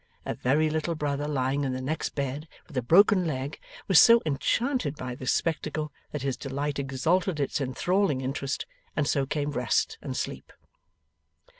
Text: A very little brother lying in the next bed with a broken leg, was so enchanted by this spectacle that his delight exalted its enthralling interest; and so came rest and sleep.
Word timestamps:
A 0.25 0.33
very 0.33 0.67
little 0.67 0.95
brother 0.95 1.27
lying 1.27 1.63
in 1.63 1.73
the 1.73 1.79
next 1.79 2.15
bed 2.15 2.47
with 2.67 2.75
a 2.75 2.81
broken 2.81 3.23
leg, 3.27 3.59
was 3.87 4.01
so 4.01 4.19
enchanted 4.25 4.95
by 4.95 5.13
this 5.13 5.31
spectacle 5.31 5.93
that 6.11 6.23
his 6.23 6.37
delight 6.37 6.79
exalted 6.79 7.39
its 7.39 7.61
enthralling 7.61 8.19
interest; 8.21 8.65
and 8.95 9.07
so 9.07 9.27
came 9.27 9.51
rest 9.51 9.99
and 10.01 10.17
sleep. 10.17 10.51